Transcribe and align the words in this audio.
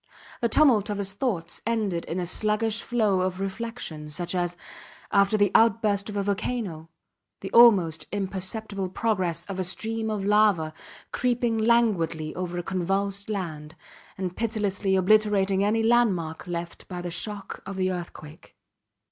The 0.41 0.49
tumult 0.49 0.89
of 0.89 0.97
his 0.97 1.13
thoughts 1.13 1.61
ended 1.63 2.05
in 2.05 2.19
a 2.19 2.25
sluggish 2.25 2.81
flow 2.81 3.21
of 3.21 3.39
reflection, 3.39 4.09
such 4.09 4.33
as, 4.33 4.57
after 5.11 5.37
the 5.37 5.51
outburst 5.53 6.09
of 6.09 6.17
a 6.17 6.23
volcano, 6.23 6.89
the 7.41 7.51
almost 7.51 8.07
imperceptible 8.11 8.89
progress 8.89 9.45
of 9.45 9.59
a 9.59 9.63
stream 9.63 10.09
of 10.09 10.25
lava, 10.25 10.73
creeping 11.11 11.59
languidly 11.59 12.33
over 12.33 12.57
a 12.57 12.63
convulsed 12.63 13.29
land 13.29 13.75
and 14.17 14.35
pitilessly 14.35 14.95
obliterating 14.95 15.63
any 15.63 15.83
landmark 15.83 16.47
left 16.47 16.87
by 16.87 16.99
the 17.03 17.11
shock 17.11 17.61
of 17.67 17.75
the 17.75 17.91
earthquake. 17.91 18.55